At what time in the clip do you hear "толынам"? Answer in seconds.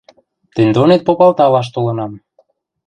1.73-2.11